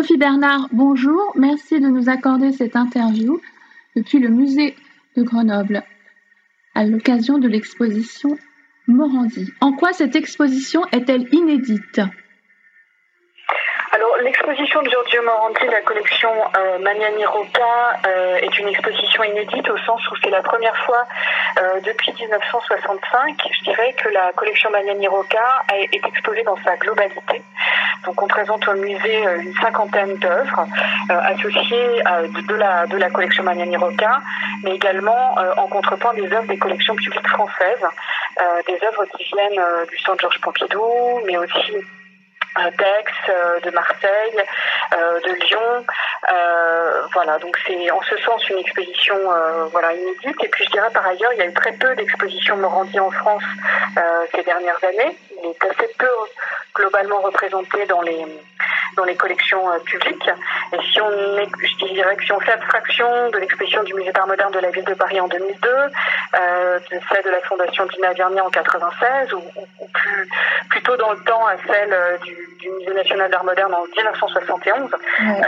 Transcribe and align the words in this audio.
Sophie 0.00 0.16
Bernard, 0.16 0.68
bonjour. 0.72 1.30
Merci 1.34 1.78
de 1.78 1.86
nous 1.86 2.08
accorder 2.08 2.52
cette 2.52 2.74
interview 2.74 3.38
depuis 3.94 4.18
le 4.18 4.30
musée 4.30 4.74
de 5.14 5.22
Grenoble 5.22 5.82
à 6.74 6.84
l'occasion 6.84 7.36
de 7.36 7.46
l'exposition 7.46 8.38
Morandi. 8.86 9.52
En 9.60 9.74
quoi 9.74 9.92
cette 9.92 10.16
exposition 10.16 10.80
est-elle 10.92 11.28
inédite? 11.34 12.00
Alors 13.92 14.16
l'exposition 14.22 14.80
de 14.80 14.88
Giorgio 14.88 15.22
Morandi, 15.22 15.66
la 15.66 15.82
collection 15.82 16.30
euh, 16.56 16.78
Magnani 16.78 17.26
Rocca, 17.26 18.00
euh, 18.06 18.36
est 18.36 18.58
une 18.58 18.68
exposition 18.68 19.22
inédite 19.24 19.68
au 19.68 19.76
sens 19.78 20.00
où 20.10 20.14
c'est 20.22 20.30
la 20.30 20.40
première 20.40 20.76
fois 20.86 21.04
euh, 21.58 21.80
depuis 21.80 22.12
1965, 22.12 23.36
je 23.52 23.64
dirais, 23.64 23.92
que 24.02 24.08
la 24.08 24.32
collection 24.32 24.70
Magnani 24.70 25.08
Rocca 25.08 25.62
est 25.74 26.06
exposée 26.06 26.44
dans 26.44 26.56
sa 26.64 26.76
globalité. 26.76 27.42
Donc 28.04 28.22
on 28.22 28.26
présente 28.26 28.66
au 28.68 28.74
musée 28.74 29.26
euh, 29.26 29.40
une 29.40 29.54
cinquantaine 29.54 30.16
d'œuvres 30.16 30.66
euh, 31.10 31.20
associées 31.20 32.02
de, 32.48 32.54
la, 32.54 32.86
de 32.86 32.96
la 32.96 33.10
collection 33.10 33.44
Magnani 33.44 33.76
Rocca, 33.76 34.20
mais 34.62 34.74
également 34.74 35.36
en 35.56 35.66
contrepoint 35.68 36.14
des 36.14 36.32
œuvres 36.32 36.46
des 36.46 36.58
collections 36.58 36.94
publiques 36.94 37.28
françaises, 37.28 37.84
des 38.66 38.78
œuvres 38.86 39.04
qui 39.16 39.24
viennent 39.24 39.62
du 39.90 39.98
Centre 39.98 40.20
Georges 40.20 40.40
Pompidou, 40.40 41.20
mais 41.26 41.36
aussi 41.38 41.72
d'Aix, 42.56 43.04
euh, 43.28 43.60
de 43.60 43.70
Marseille, 43.70 44.42
euh, 44.94 45.20
de 45.20 45.32
Lyon. 45.44 45.86
Euh, 46.32 47.02
voilà, 47.12 47.38
donc 47.38 47.56
c'est 47.66 47.90
en 47.90 48.00
ce 48.02 48.16
sens 48.18 48.48
une 48.48 48.58
exposition 48.58 49.16
voilà 49.70 49.92
inédite. 49.92 50.36
Et 50.44 50.48
puis 50.48 50.64
je 50.64 50.70
dirais 50.70 50.90
par 50.92 51.06
ailleurs, 51.06 51.32
il 51.32 51.38
y 51.38 51.42
a 51.42 51.46
eu 51.46 51.54
très 51.54 51.72
peu 51.72 51.94
d'expositions 51.94 52.56
Morandi 52.56 52.98
en 53.00 53.10
France 53.10 53.44
ces 54.34 54.42
dernières 54.42 54.82
années. 54.84 55.16
Il 55.42 55.50
est 55.50 55.64
assez 55.64 55.90
peu 55.98 56.08
globalement 56.80 57.20
représenté 57.20 57.86
dans 57.86 58.02
les 58.02 58.24
dans 58.96 59.04
les 59.04 59.14
collections 59.14 59.62
publiques. 59.84 60.28
Et 60.72 60.78
si 60.90 61.00
on 61.00 61.10
je 61.10 61.94
dirais 61.94 62.16
que 62.16 62.24
si 62.24 62.32
on 62.32 62.40
fait 62.40 62.52
abstraction 62.52 63.30
de 63.30 63.38
l'exposition 63.38 63.82
du 63.84 63.94
musée 63.94 64.12
d'art 64.12 64.26
moderne 64.26 64.52
de 64.52 64.58
la 64.58 64.70
ville 64.70 64.84
de 64.84 64.94
Paris 64.94 65.20
en 65.20 65.28
2002, 65.28 65.68
de 65.68 67.00
celle 67.08 67.24
de 67.24 67.30
la 67.30 67.40
fondation 67.42 67.86
Dina 67.86 68.12
Vernier 68.14 68.40
en 68.40 68.50
96, 68.50 69.32
ou, 69.34 69.42
plus, 69.92 70.28
plutôt 70.70 70.96
dans 70.96 71.12
le 71.12 71.20
temps 71.24 71.46
à 71.46 71.56
celle 71.66 71.94
du 72.24 72.40
du, 72.60 72.68
Musée 72.70 72.94
national 72.94 73.30
d'art 73.30 73.44
moderne 73.44 73.74
en 73.74 73.84
1971 73.84 74.90
euh, 75.20 75.44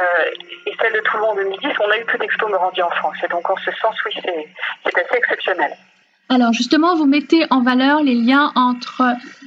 et 0.67 0.72
celle 0.80 0.92
de 0.92 1.00
Toulon 1.00 1.30
en 1.30 1.34
2010, 1.36 1.69
on 1.80 1.91
a 1.91 1.98
eu 1.98 2.05
peu 2.05 2.19
d'expos 2.19 2.50
Morandi 2.50 2.83
en 2.83 2.91
France. 2.91 3.17
Et 3.24 3.28
donc 3.28 3.48
en 3.48 3.56
ce 3.56 3.70
sens, 3.72 3.94
oui, 4.06 4.12
c'est 4.22 4.98
assez 4.98 5.17
exceptionnel. 5.17 5.72
Alors 6.28 6.52
justement, 6.52 6.96
vous 6.96 7.06
mettez 7.06 7.44
en 7.50 7.62
valeur 7.62 8.02
les 8.02 8.14
liens 8.14 8.52
entre 8.55 9.02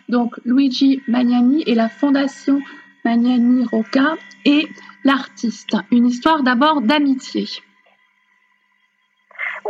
donc 0.09 0.34
Luigi 0.45 1.02
Magnani 1.08 1.64
et 1.67 1.75
la 1.75 1.89
fondation 1.89 2.61
Magnani 3.03 3.66
Rocca 3.72 4.16
et 4.45 4.67
l'artiste. 5.03 5.75
Une 5.92 6.08
histoire 6.08 6.44
d'abord 6.44 6.81
d'amitié. 6.81 7.48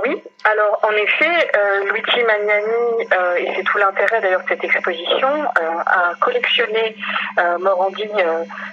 Oui, 0.04 0.22
alors 0.44 0.80
en 0.84 0.92
effet, 0.92 1.52
euh, 1.56 1.92
Luigi 1.92 2.22
Magnani, 2.24 3.08
euh, 3.14 3.36
et 3.36 3.56
c'est 3.56 3.64
tout 3.64 3.78
l'intérêt 3.78 4.20
d'ailleurs 4.20 4.44
de 4.44 4.50
cette 4.50 4.64
exposition, 4.64 5.28
euh, 5.28 5.80
a 5.86 6.16
collectionné 6.20 6.98
euh, 7.40 7.58
Morandi 7.60 8.04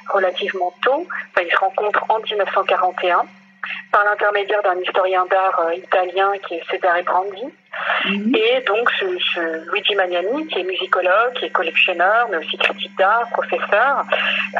relativement 0.09 0.73
tôt. 0.83 1.07
Enfin, 1.31 1.47
ils 1.47 1.53
se 1.53 1.59
rencontrent 1.59 2.05
en 2.09 2.19
1941 2.19 3.25
par 3.93 4.05
l'intermédiaire 4.05 4.63
d'un 4.63 4.81
historien 4.81 5.25
d'art 5.27 5.61
italien 5.75 6.33
qui 6.47 6.55
est 6.55 6.63
Cesare 6.71 7.03
Brandi. 7.05 7.45
Mhm. 8.05 8.35
Et 8.35 8.61
donc, 8.63 8.91
ce, 8.99 9.71
Luigi 9.71 9.95
Magnani, 9.95 10.47
qui 10.49 10.61
est 10.61 10.65
musicologue, 10.65 11.33
qui 11.35 11.47
est 11.47 11.51
collectionneur, 11.51 12.29
mais 12.31 12.39
aussi 12.39 12.57
critique 12.59 12.97
d'art, 12.99 13.29
professeur, 13.33 14.05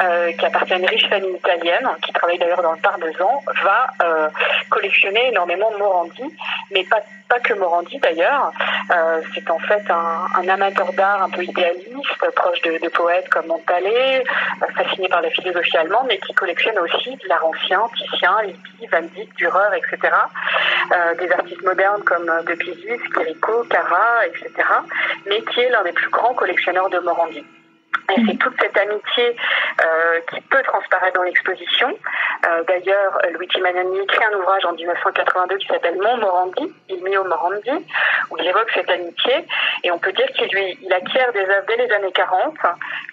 euh, 0.01 0.31
qui 0.31 0.45
appartient 0.45 0.73
à 0.73 0.77
une 0.77 0.85
riche 0.85 1.07
famille 1.09 1.35
italienne, 1.35 1.87
qui 2.03 2.13
travaille 2.13 2.39
d'ailleurs 2.39 2.61
dans 2.61 2.71
le 2.71 2.79
Parmesan, 2.79 3.43
va 3.63 3.87
euh, 4.03 4.29
collectionner 4.69 5.27
énormément 5.27 5.71
Morandi, 5.77 6.23
mais 6.71 6.83
pas, 6.85 7.01
pas 7.29 7.39
que 7.39 7.53
Morandi 7.53 7.99
d'ailleurs. 7.99 8.51
Euh, 8.91 9.21
c'est 9.33 9.49
en 9.49 9.59
fait 9.59 9.83
un, 9.89 10.25
un 10.35 10.47
amateur 10.47 10.91
d'art 10.93 11.23
un 11.23 11.29
peu 11.29 11.43
idéaliste, 11.43 12.31
proche 12.35 12.61
de, 12.61 12.79
de 12.81 12.89
poètes 12.89 13.29
comme 13.29 13.47
Montalet, 13.47 14.23
euh, 14.61 14.65
fasciné 14.75 15.07
par 15.09 15.21
la 15.21 15.29
philosophie 15.29 15.77
allemande, 15.77 16.05
mais 16.07 16.17
qui 16.19 16.33
collectionne 16.33 16.79
aussi 16.79 17.17
l'art 17.27 17.45
ancien, 17.45 17.81
Titien, 17.95 18.41
Lippi, 18.43 18.87
Van 18.91 19.01
Dyck, 19.01 19.22
Dürer, 19.35 19.73
etc. 19.75 20.13
Euh, 20.91 21.15
des 21.15 21.31
artistes 21.31 21.63
modernes 21.63 22.03
comme 22.03 22.25
De 22.45 22.55
Pisis, 22.55 23.01
Quirico, 23.13 23.63
Cara, 23.69 24.27
etc., 24.27 24.51
mais 25.27 25.41
qui 25.41 25.61
est 25.61 25.69
l'un 25.69 25.83
des 25.83 25.93
plus 25.93 26.09
grands 26.09 26.33
collectionneurs 26.33 26.89
de 26.89 26.99
Morandi. 26.99 27.45
Et 28.15 28.21
c'est 28.27 28.37
toute 28.37 28.53
cette 28.59 28.77
amitié 28.77 29.35
euh, 29.83 30.19
qui 30.29 30.41
peut 30.41 30.61
transparaître 30.63 31.15
dans 31.15 31.23
l'exposition. 31.23 31.97
Euh, 32.45 32.63
D'ailleurs, 32.67 33.19
Luigi 33.39 33.59
Magnani 33.61 33.99
écrit 34.01 34.23
un 34.25 34.37
ouvrage 34.37 34.65
en 34.65 34.73
1982 34.73 35.57
qui 35.57 35.67
s'appelle 35.67 35.97
Mon 36.01 36.17
Morandi, 36.17 36.73
Il 36.89 37.03
mio 37.03 37.23
Morandi, 37.23 37.71
où 38.29 38.37
il 38.37 38.47
évoque 38.47 38.69
cette 38.73 38.89
amitié. 38.89 39.45
Et 39.83 39.91
on 39.91 39.99
peut 39.99 40.11
dire 40.11 40.27
qu'il 40.35 40.47
lui, 40.49 40.77
il 40.81 40.93
acquiert 40.93 41.31
des 41.33 41.41
œuvres 41.41 41.65
dès 41.67 41.77
les 41.77 41.91
années 41.93 42.11
40, 42.11 42.55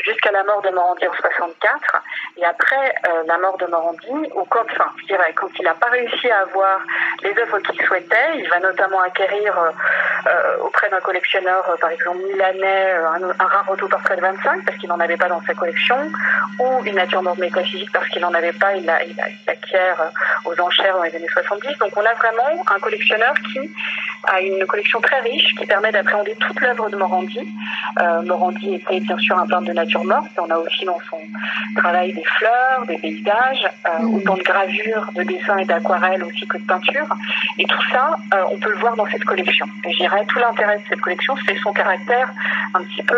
jusqu'à 0.05 0.33
la 0.33 0.43
mort 0.45 0.61
de 0.63 0.71
Morandi 0.71 1.07
en 1.07 1.15
64. 1.15 2.03
Et 2.37 2.45
après 2.45 2.95
euh, 3.09 3.23
la 3.27 3.39
mort 3.39 3.57
de 3.59 3.67
Morandi, 3.67 4.31
ou 4.35 4.45
quand, 4.47 4.65
je 5.01 5.07
dirais, 5.07 5.33
quand 5.35 5.49
il 5.59 5.65
n'a 5.65 5.75
pas 5.75 5.89
réussi 5.89 6.31
à 6.31 6.41
avoir 6.41 6.81
les 7.23 7.37
œuvres 7.39 7.59
qu'il 7.61 7.81
souhaitait, 7.83 8.37
il 8.37 8.49
va 8.49 8.59
notamment 8.59 9.01
acquérir 9.01 9.55
auprès 10.63 10.89
d'un 10.91 11.01
collectionneur, 11.01 11.65
par 11.81 11.91
exemple 11.91 12.19
milanais, 12.19 12.93
un, 12.93 13.23
un 13.23 13.47
rare 13.47 13.69
autoportrait 13.71 14.17
de 14.17 14.21
25, 14.21 14.70
parce 14.71 14.81
qu'il 14.81 14.89
n'en 14.89 15.01
avait 15.01 15.17
pas 15.17 15.29
dans 15.29 15.43
sa 15.43 15.55
collection, 15.55 15.97
ou 16.61 16.85
une 16.85 16.95
nature 16.95 17.23
morte 17.23 17.39
métaphysique 17.39 17.91
parce 17.93 18.09
qu'il 18.09 18.23
n'en 18.23 18.33
avait 18.33 18.53
pas, 18.53 18.77
il, 18.77 18.89
a, 18.89 19.03
il, 19.03 19.17
acquiert 19.49 20.01
euh, 20.01 20.49
aux 20.49 20.61
enchères 20.61 20.97
dans 20.97 21.03
les 21.03 21.15
années 21.17 21.27
70. 21.33 21.77
Donc 21.79 21.91
on 21.97 22.01
a 22.01 22.15
vraiment 22.15 22.63
un 22.73 22.79
collectionneur 22.79 23.35
qui 23.53 23.59
a 24.25 24.41
une 24.41 24.65
collection 24.67 25.01
très 25.01 25.21
riche 25.21 25.55
qui 25.57 25.67
permet 25.67 25.91
d'appréhender 25.91 26.37
toute 26.39 26.61
l'œuvre 26.61 26.89
de 26.89 26.97
Morandi. 26.97 27.41
Euh, 28.01 28.23
Morandi 28.23 28.75
était 28.75 29.01
bien 29.01 29.19
sûr 29.19 29.39
un 29.39 29.47
peintre 29.47 29.67
de 29.67 29.73
nature 29.73 30.05
morte, 30.05 30.31
on 30.39 30.51
a 30.51 30.57
aussi 30.57 30.85
dans 30.85 30.99
son 31.11 31.19
travail 31.77 32.13
des 32.13 32.25
fleurs, 32.25 32.87
des 32.87 32.99
paysages, 32.99 33.69
euh, 33.87 34.03
mmh. 34.03 34.15
autant 34.15 34.35
de 34.35 34.43
gravures, 34.43 35.11
de 35.15 35.23
dessins 35.25 35.59
et 35.59 35.65
d'aquarelles 35.65 36.23
aussi 36.23 36.47
que 36.47 36.59
de 36.59 36.67
peinture. 36.67 37.09
Et 37.59 37.65
tout 37.65 37.83
ça, 37.91 38.17
euh, 38.35 38.45
on 38.53 38.59
peut 38.59 38.71
le 38.71 38.79
voir 38.79 38.95
dans 38.95 39.07
cette 39.07 39.25
collection. 39.25 39.67
Et 39.85 39.93
je 39.93 39.99
dirais 39.99 40.25
tout 40.29 40.39
l'intérêt 40.39 40.79
de 40.79 40.85
cette 40.89 41.01
collection, 41.01 41.35
c'est 41.47 41.59
son 41.59 41.73
caractère 41.73 42.33
un 42.75 42.83
petit 42.85 43.03
peu 43.03 43.17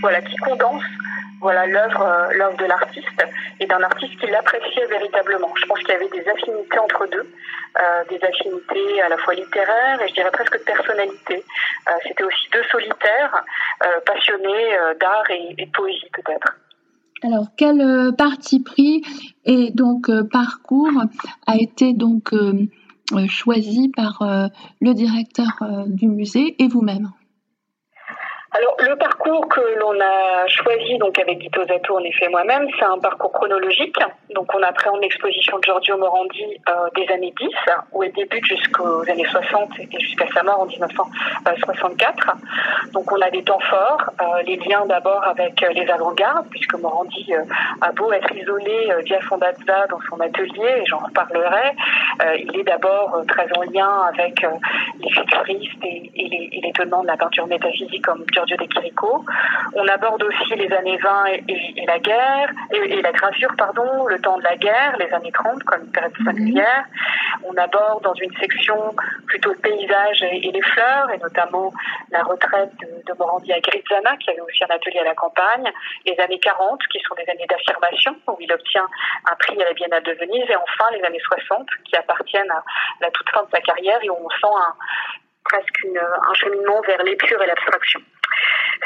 voilà, 0.00 0.20
qui 0.22 0.36
condense 0.36 0.84
voilà 1.40 1.66
l'œuvre 1.66 2.02
euh, 2.02 2.32
l'œuvre 2.36 2.56
de 2.56 2.64
l'artiste 2.64 3.26
et 3.60 3.66
d'un 3.66 3.82
artiste 3.82 4.18
qui 4.18 4.26
l'appréciait 4.26 4.86
véritablement. 4.86 5.48
Je 5.56 5.66
pense 5.66 5.78
qu'il 5.80 5.90
y 5.90 5.92
avait 5.92 6.08
des 6.08 6.28
affinités 6.28 6.78
entre 6.78 7.06
deux, 7.10 7.26
euh, 7.26 8.04
des 8.10 8.20
affinités 8.24 9.02
à 9.02 9.08
la 9.08 9.16
fois 9.18 9.34
littéraires 9.34 10.00
et 10.02 10.08
je 10.08 10.14
dirais 10.14 10.30
presque 10.32 10.58
de 10.58 10.64
personnalité. 10.64 11.44
Euh, 11.88 11.92
C'était 12.06 12.24
aussi 12.24 12.48
deux 12.52 12.64
solitaires 12.70 13.44
passionnés 14.04 14.76
d'art 15.00 15.30
et, 15.30 15.54
de 15.54 15.70
poésie 15.70 16.10
peut-être. 16.12 16.56
Alors 17.22 17.46
quel 17.56 18.12
parti 18.16 18.62
pris 18.62 19.02
et 19.44 19.70
donc 19.70 20.10
parcours 20.30 21.02
a 21.46 21.56
été 21.56 21.92
donc 21.92 22.30
choisi 23.28 23.88
par 23.90 24.18
le 24.80 24.94
directeur 24.94 25.62
du 25.86 26.08
musée 26.08 26.56
et 26.58 26.68
vous-même? 26.68 27.10
Alors 28.50 28.76
le 28.80 28.96
parcours 28.96 29.46
que 29.48 29.60
l'on 29.78 30.00
a 30.00 30.46
choisi 30.48 30.96
donc 30.96 31.18
avec 31.18 31.38
Guito 31.38 31.62
Zato 31.66 31.98
en 31.98 32.02
effet 32.02 32.28
moi-même, 32.30 32.66
c'est 32.78 32.84
un 32.84 32.98
parcours 32.98 33.30
chronologique. 33.30 33.98
Donc 34.34 34.46
on 34.54 34.62
appréhende 34.62 35.02
l'exposition 35.02 35.58
de 35.58 35.64
Giorgio 35.64 35.98
Morandi 35.98 36.44
euh, 36.68 36.72
des 36.96 37.12
années 37.12 37.34
10 37.38 37.48
où 37.92 38.02
elle 38.02 38.12
débute 38.12 38.46
jusqu'aux 38.46 39.02
années 39.02 39.26
60 39.30 39.70
et 39.80 40.00
jusqu'à 40.00 40.26
sa 40.32 40.42
mort 40.42 40.60
en 40.60 40.66
1964. 40.66 42.36
Donc 42.92 43.12
on 43.12 43.20
a 43.20 43.30
des 43.30 43.42
temps 43.42 43.60
forts, 43.60 44.10
euh, 44.22 44.42
les 44.46 44.56
liens 44.56 44.86
d'abord 44.86 45.22
avec 45.24 45.62
euh, 45.62 45.68
les 45.74 45.86
avant-gardes 45.90 46.46
puisque 46.48 46.74
Morandi 46.74 47.30
a 47.82 47.92
beau 47.92 48.10
être 48.12 48.34
isolé 48.34 48.92
via 49.04 49.20
Fondazza 49.20 49.86
dans 49.90 50.00
son 50.08 50.20
atelier 50.20 50.80
et 50.80 50.86
j'en 50.86 50.98
reparlerai, 50.98 51.74
il 52.38 52.58
est 52.58 52.64
d'abord 52.64 53.22
très 53.28 53.46
en 53.58 53.62
lien 53.62 54.08
avec 54.14 54.44
les 55.00 55.10
futuristes 55.10 55.84
et, 55.84 56.10
les, 56.14 56.60
l'étonnement 56.62 57.02
de 57.02 57.08
la 57.08 57.16
peinture 57.16 57.46
métaphysique 57.46 58.08
Giorgio 58.38 58.56
De 58.56 58.66
Chirico. 58.72 59.24
On 59.74 59.88
aborde 59.88 60.22
aussi 60.22 60.54
les 60.54 60.72
années 60.72 60.96
20 60.98 61.26
et, 61.26 61.44
et, 61.48 61.82
et 61.82 61.86
la 61.86 61.98
guerre, 61.98 62.50
et, 62.72 63.02
la 63.02 63.12
gravure, 63.12 63.52
pardon, 63.56 64.06
le 64.06 64.20
temps 64.20 64.38
de 64.38 64.44
la 64.44 64.56
guerre, 64.56 64.96
les 64.98 65.12
années 65.12 65.32
30 65.32 65.64
comme 65.64 65.82
une 65.82 65.92
période 65.92 66.14
singulière. 66.24 66.84
On 67.44 67.54
aborde 67.56 68.04
dans 68.04 68.14
une 68.14 68.32
section 68.36 68.94
plutôt 69.26 69.50
le 69.50 69.56
paysage 69.56 70.22
et, 70.22 70.50
les 70.52 70.62
fleurs, 70.62 71.10
et 71.10 71.18
notamment 71.18 71.72
la 72.10 72.22
retraite 72.22 72.70
de, 72.80 73.12
de 73.12 73.18
Morandi 73.18 73.52
à 73.52 73.60
Grizzana, 73.60 74.16
qui 74.18 74.30
avait 74.30 74.40
aussi 74.40 74.64
un 74.64 74.74
atelier 74.74 75.00
à 75.00 75.04
la 75.04 75.14
campagne, 75.14 75.70
les 76.06 76.18
années 76.20 76.38
40, 76.38 76.80
qui 76.92 77.00
sont 77.00 77.14
des 77.14 77.28
années 77.30 77.46
d'affirmation, 77.48 78.14
où 78.28 78.36
il 78.40 78.52
obtient 78.52 78.86
un 79.30 79.34
prix 79.36 79.60
à 79.60 79.64
la 79.64 79.72
Biennale 79.72 80.02
de 80.04 80.12
Venise, 80.12 80.48
et 80.48 80.56
enfin 80.56 80.90
les 80.92 81.02
années 81.02 81.20
60, 81.20 81.66
qui 81.84 81.96
appartiennent 81.96 82.50
à 82.50 82.62
la 83.00 83.10
toute 83.10 83.28
fin 83.30 83.42
de 83.42 83.50
sa 83.50 83.60
carrière, 83.60 83.98
et 84.02 84.10
où 84.10 84.16
on 84.16 84.30
sent 84.30 84.54
un, 84.54 84.74
presque 85.44 85.82
une, 85.82 85.98
un 85.98 86.34
cheminement 86.34 86.80
vers 86.82 87.02
l'épure 87.02 87.42
et 87.42 87.46
l'abstraction. 87.46 88.00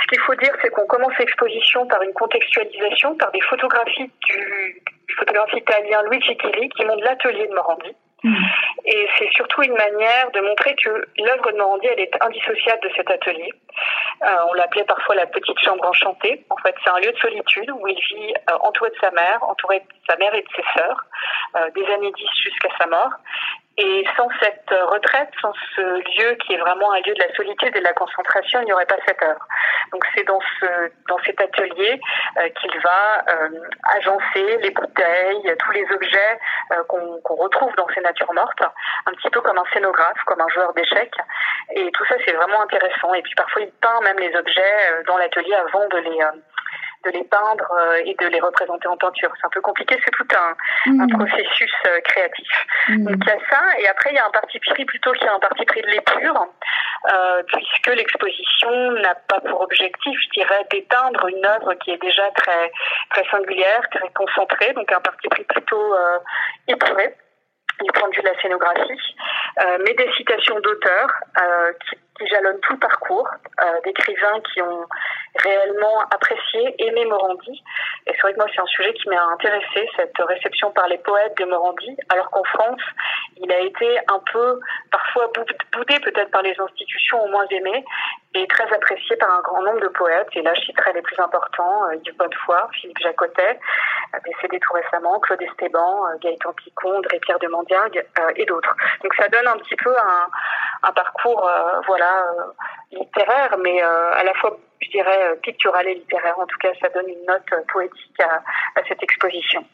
Ce 0.00 0.06
qu'il 0.08 0.20
faut 0.20 0.34
dire, 0.34 0.52
c'est 0.62 0.70
qu'on 0.70 0.86
commence 0.86 1.16
l'exposition 1.18 1.86
par 1.86 2.02
une 2.02 2.12
contextualisation, 2.12 3.16
par 3.16 3.30
des 3.32 3.40
photographies 3.42 4.10
du, 4.28 4.82
photographe 5.18 5.52
italien 5.52 6.02
Luigi 6.10 6.36
Chili 6.40 6.68
qui 6.70 6.84
montre 6.84 7.04
l'atelier 7.04 7.46
de 7.46 7.54
Morandi. 7.54 7.94
Mm. 8.24 8.36
Et 8.86 9.08
c'est 9.18 9.30
surtout 9.32 9.62
une 9.62 9.74
manière 9.74 10.30
de 10.32 10.40
montrer 10.40 10.74
que 10.76 10.90
l'œuvre 11.18 11.52
de 11.52 11.58
Morandi, 11.58 11.86
elle 11.86 12.00
est 12.00 12.24
indissociable 12.24 12.82
de 12.82 12.90
cet 12.96 13.10
atelier. 13.10 13.52
Euh, 14.22 14.36
on 14.48 14.54
l'appelait 14.54 14.84
parfois 14.84 15.16
la 15.16 15.26
petite 15.26 15.58
chambre 15.58 15.84
enchantée. 15.86 16.44
En 16.50 16.56
fait, 16.56 16.74
c'est 16.84 16.90
un 16.90 17.00
lieu 17.00 17.12
de 17.12 17.18
solitude 17.18 17.70
où 17.70 17.86
il 17.86 17.98
vit 17.98 18.34
euh, 18.50 18.56
entouré 18.60 18.90
de 18.90 18.96
sa 19.00 19.10
mère, 19.10 19.42
entouré 19.42 19.80
de 19.80 19.86
sa 20.08 20.16
mère 20.16 20.34
et 20.34 20.42
de 20.42 20.48
ses 20.54 20.64
sœurs, 20.76 21.04
euh, 21.56 21.70
des 21.74 21.84
années 21.92 22.12
10 22.16 22.26
jusqu'à 22.42 22.68
sa 22.78 22.86
mort. 22.86 23.10
Et 23.78 24.04
sans 24.16 24.28
cette 24.42 24.68
retraite, 24.68 25.30
sans 25.40 25.52
ce 25.74 25.80
lieu 25.80 26.34
qui 26.44 26.52
est 26.52 26.58
vraiment 26.58 26.92
un 26.92 26.98
lieu 26.98 27.14
de 27.14 27.22
la 27.22 27.34
solitude 27.34 27.74
et 27.74 27.80
de 27.80 27.84
la 27.84 27.94
concentration, 27.94 28.60
il 28.60 28.66
n'y 28.66 28.72
aurait 28.72 28.86
pas 28.86 28.98
cette 29.06 29.22
œuvre. 29.22 29.46
Donc 29.92 30.04
c'est 30.14 30.24
dans 30.24 30.40
ce 30.60 30.66
dans 31.08 31.18
cet 31.24 31.40
atelier 31.40 31.98
euh, 32.38 32.48
qu'il 32.50 32.80
va 32.80 33.24
euh, 33.30 33.48
agencer 33.96 34.58
les 34.58 34.70
bouteilles, 34.70 35.56
tous 35.58 35.72
les 35.72 35.86
objets 35.90 36.38
euh, 36.72 36.82
qu'on 36.84 37.34
retrouve 37.34 37.74
dans 37.76 37.88
ces 37.94 38.02
natures 38.02 38.32
mortes, 38.34 38.62
un 39.06 39.12
petit 39.12 39.30
peu 39.30 39.40
comme 39.40 39.56
un 39.56 39.64
scénographe, 39.72 40.22
comme 40.26 40.40
un 40.40 40.48
joueur 40.48 40.74
d'échecs. 40.74 41.16
Et 41.74 41.90
tout 41.92 42.04
ça 42.04 42.16
c'est 42.26 42.32
vraiment 42.32 42.62
intéressant. 42.62 43.14
Et 43.14 43.22
puis 43.22 43.34
parfois 43.34 43.62
il 43.62 43.72
peint 43.80 44.00
même 44.02 44.18
les 44.18 44.36
objets 44.36 45.02
dans 45.06 45.16
l'atelier 45.16 45.54
avant 45.54 45.88
de 45.88 45.96
les 45.96 46.18
de 47.04 47.10
les 47.10 47.24
peindre 47.24 47.66
euh, 47.78 48.02
et 48.04 48.14
de 48.14 48.26
les 48.26 48.40
représenter 48.40 48.88
en 48.88 48.96
peinture. 48.96 49.30
C'est 49.36 49.46
un 49.46 49.50
peu 49.50 49.60
compliqué, 49.60 49.96
c'est 50.04 50.10
tout 50.10 50.26
un, 50.34 50.54
un 51.02 51.06
mm. 51.06 51.18
processus 51.18 51.72
euh, 51.86 52.00
créatif. 52.00 52.48
Mm. 52.88 53.04
Donc 53.04 53.16
il 53.20 53.28
y 53.28 53.32
a 53.32 53.38
ça, 53.50 53.62
et 53.78 53.88
après 53.88 54.10
il 54.10 54.16
y 54.16 54.18
a 54.18 54.26
un 54.26 54.30
parti 54.30 54.58
pris 54.60 54.84
plutôt 54.84 55.12
qu'il 55.12 55.24
y 55.24 55.28
a 55.28 55.34
un 55.34 55.40
parti 55.40 55.64
pris 55.64 55.82
de 55.82 55.88
l'épure, 55.88 56.46
euh, 57.12 57.42
puisque 57.46 57.96
l'exposition 57.96 58.92
n'a 58.92 59.14
pas 59.14 59.40
pour 59.40 59.60
objectif, 59.60 60.18
je 60.24 60.40
dirais, 60.40 60.66
d'éteindre 60.70 61.26
une 61.28 61.44
œuvre 61.44 61.74
qui 61.74 61.90
est 61.90 62.02
déjà 62.02 62.30
très 62.32 62.72
très 63.10 63.24
singulière, 63.30 63.82
très 63.90 64.08
concentrée, 64.10 64.72
donc 64.74 64.90
un 64.92 65.00
parti 65.00 65.28
pris 65.28 65.44
plutôt 65.44 65.94
euh, 65.94 66.18
épuré 66.68 67.16
du 67.80 67.90
point 67.92 68.08
de 68.08 68.14
vue 68.14 68.22
de 68.22 68.28
la 68.28 68.40
scénographie, 68.40 69.16
euh, 69.60 69.78
mais 69.84 69.94
des 69.94 70.10
citations 70.16 70.58
d'auteurs 70.60 71.10
euh, 71.40 71.72
qui, 71.88 71.96
qui, 72.18 72.26
jalonnent 72.26 72.60
tout 72.60 72.74
le 72.74 72.78
parcours, 72.78 73.28
euh, 73.62 73.80
d'écrivains 73.84 74.40
qui 74.52 74.62
ont 74.62 74.86
réellement 75.42 76.00
apprécié, 76.10 76.74
aimé 76.78 77.04
Morandi. 77.06 77.62
Et 78.06 78.12
c'est 78.12 78.20
vrai 78.20 78.32
que 78.32 78.38
moi, 78.38 78.46
c'est 78.54 78.60
un 78.60 78.66
sujet 78.66 78.92
qui 78.94 79.08
m'a 79.08 79.22
intéressé, 79.32 79.88
cette 79.96 80.16
réception 80.18 80.70
par 80.72 80.88
les 80.88 80.98
poètes 80.98 81.36
de 81.38 81.44
Morandi, 81.44 81.96
alors 82.10 82.30
qu'en 82.30 82.44
France, 82.44 82.82
il 83.36 83.50
a 83.50 83.60
été 83.60 83.98
un 84.08 84.20
peu, 84.32 84.60
parfois 84.90 85.30
boudé 85.72 86.00
peut-être 86.00 86.30
par 86.30 86.42
les 86.42 86.54
institutions 86.58 87.24
au 87.24 87.28
moins 87.28 87.46
aimées, 87.50 87.84
et 88.34 88.46
très 88.46 88.64
apprécié 88.72 89.16
par 89.16 89.30
un 89.30 89.40
grand 89.42 89.62
nombre 89.62 89.80
de 89.80 89.88
poètes. 89.88 90.28
Et 90.34 90.42
là, 90.42 90.54
je 90.54 90.60
citerai 90.62 90.92
les 90.94 91.02
plus 91.02 91.18
importants, 91.18 91.84
euh, 91.88 91.96
Yves 91.96 92.16
Bonnefoy, 92.16 92.56
Philippe 92.80 92.98
Jacotet, 92.98 93.58
euh, 94.14 94.18
décédé 94.24 94.58
tout 94.60 94.72
récemment, 94.72 95.20
Claude 95.20 95.42
Esteban, 95.42 96.06
euh, 96.06 96.18
Gaëtan 96.20 96.52
Picondre 96.54 97.08
et 97.12 97.20
Pierre 97.20 97.38
de 97.38 97.48
Mandiargue, 97.48 98.04
et 98.36 98.44
d'autres. 98.46 98.74
Donc 99.02 99.14
ça 99.14 99.28
donne 99.28 99.46
un 99.46 99.56
petit 99.58 99.76
peu 99.76 99.90
un, 99.90 100.28
un 100.82 100.92
parcours 100.92 101.48
voilà, 101.86 102.24
littéraire, 102.92 103.56
mais 103.62 103.80
à 103.80 104.24
la 104.24 104.34
fois 104.34 104.58
je 104.82 104.90
dirais, 104.90 105.30
euh, 105.30 105.36
picturale 105.42 105.86
et 105.88 105.94
littéraire. 105.94 106.34
En 106.38 106.46
tout 106.46 106.58
cas, 106.60 106.68
ça 106.80 106.88
donne 106.94 107.08
une 107.08 107.26
note 107.26 107.42
euh, 107.52 107.62
poétique 107.72 108.20
à, 108.20 108.42
cette 108.88 109.02
exposition. 109.02 109.64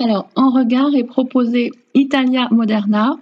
Alors, 0.00 0.28
en 0.36 0.50
regard 0.50 0.94
est 0.94 1.04
proposé 1.04 1.70
Italia 1.94 2.48
Moderna 2.50 3.16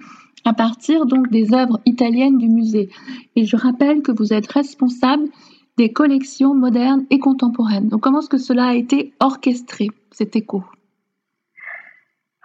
à 0.45 0.53
partir 0.53 1.07
donc 1.07 1.29
des 1.29 1.53
œuvres 1.53 1.81
italiennes 1.87 2.39
du 2.39 2.49
musée. 2.49 2.91
Et 3.35 3.45
je 3.45 3.57
rappelle 3.57 4.03
que 4.03 4.13
vous 4.13 4.33
êtes 4.33 4.51
responsable 4.53 5.25
des 5.77 5.93
collections 5.93 6.55
modernes 6.55 7.05
et 7.11 7.19
contemporaines. 7.19 7.89
Donc, 7.89 8.03
comment 8.03 8.21
est-ce 8.21 8.29
que 8.29 8.39
cela 8.39 8.67
a 8.67 8.75
été 8.75 9.13
orchestré, 9.21 9.89
cet 10.11 10.37
écho? 10.37 10.63